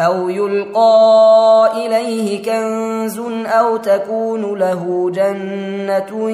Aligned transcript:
أو 0.00 0.28
يلقى 0.28 1.72
إليه 1.76 2.42
كنز 2.42 3.20
أو 3.46 3.76
تكون 3.76 4.58
له 4.58 5.10
جنة 5.10 6.30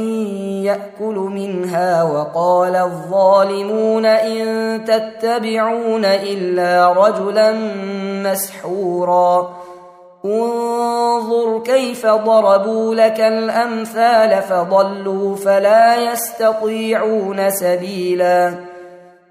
يأكل 0.64 1.14
منها 1.14 2.03
وقال 2.03 2.77
الظالمون 2.77 4.06
إن 4.06 4.84
تتبعون 4.84 6.05
إلا 6.05 6.92
رجلا 6.92 7.53
مسحورا. 8.31 9.56
انظر 10.25 11.62
كيف 11.64 12.06
ضربوا 12.06 12.95
لك 12.95 13.20
الأمثال 13.20 14.42
فضلوا 14.42 15.36
فلا 15.36 16.12
يستطيعون 16.12 17.51
سبيلاً. 17.51 18.66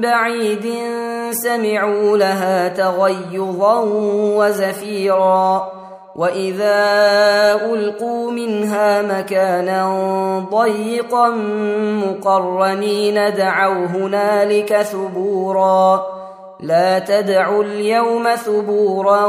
بعيد 0.00 0.74
سمعوا 1.30 2.16
لها 2.16 2.68
تغيظا 2.68 3.80
وزفيرا 4.36 5.70
وإذا 6.16 6.74
ألقوا 7.72 8.30
منها 8.30 9.02
مكانا 9.02 9.88
ضيقا 10.52 11.28
مقرنين 12.06 13.14
دعوا 13.14 13.86
هنالك 13.86 14.82
ثبورا 14.82 16.02
لا 16.60 16.98
تدعوا 16.98 17.64
اليوم 17.64 18.34
ثبورا 18.34 19.24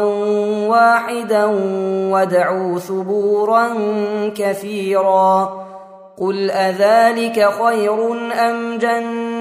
واحدا 0.68 1.46
ودعوا 2.12 2.80
ثبورا 2.80 3.68
كثيرا 4.36 5.62
قل 6.22 6.52
أذلك 6.52 7.50
خير 7.64 8.12
أم 8.50 8.78
جنة 8.78 9.41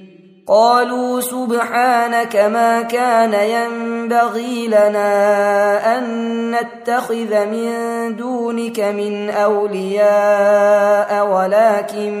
قالوا 0.51 1.21
سبحانك 1.21 2.35
ما 2.35 2.81
كان 2.81 3.33
ينبغي 3.33 4.67
لنا 4.67 5.97
أن 5.97 6.51
نتخذ 6.51 7.45
من 7.45 7.71
دونك 8.15 8.79
من 8.79 9.29
أولياء 9.29 11.27
ولكن 11.27 12.11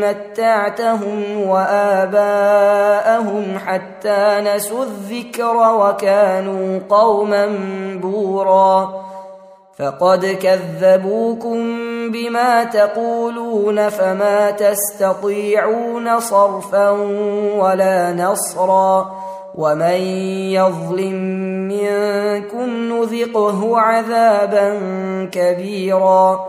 متعتهم 0.00 1.40
وآباءهم 1.48 2.78
حتى 3.66 4.40
نسوا 4.40 4.84
الذكر 4.84 5.56
وكانوا 5.56 6.80
قوما 6.88 7.46
بورا. 8.02 9.10
فقد 9.80 10.26
كذبوكم 10.26 11.56
بما 12.12 12.64
تقولون 12.64 13.88
فما 13.88 14.50
تستطيعون 14.50 16.20
صرفا 16.20 16.90
ولا 17.56 18.12
نصرا 18.12 19.12
ومن 19.54 20.00
يظلم 20.54 21.14
منكم 21.68 22.68
نذقه 22.68 23.78
عذابا 23.80 24.78
كبيرا 25.32 26.46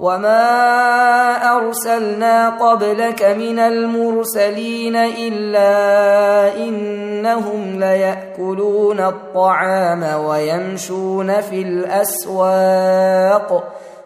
وما 0.00 1.56
أرسلنا 1.56 2.50
قبلك 2.50 3.22
من 3.22 3.58
المرسلين 3.58 4.96
إلا 4.96 6.56
إنهم 6.56 7.78
ليأكلون 7.80 9.00
الطعام 9.00 10.24
ويمشون 10.24 11.40
في 11.40 11.62
الأسواق 11.62 12.84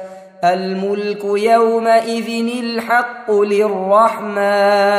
الملك 0.45 1.25
يومئذ 1.25 2.29
الحق 2.65 3.31
للرحمن. 3.31 4.99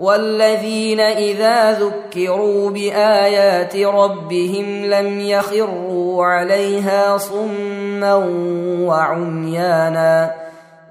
والذين 0.00 1.00
إذا 1.00 1.72
ذكروا 1.72 2.70
بآيات 2.70 3.76
ربهم 3.76 4.84
لم 4.84 5.20
يخروا 5.20 6.26
عليها 6.26 7.16
صما 7.16 8.14
وعميانا 8.80 10.34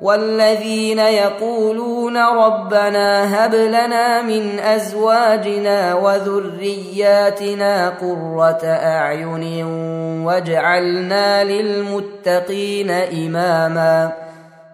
والذين 0.01 1.00
يقولون 1.00 2.18
ربنا 2.18 3.46
هب 3.46 3.56
لنا 3.56 4.22
من 4.22 4.60
أزواجنا 4.60 5.96
وذرياتنا 5.96 7.89
قرة 7.89 8.66
أعين 8.66 9.63
واجعلنا 10.25 11.44
للمتقين 11.44 12.92
إماما 12.92 14.28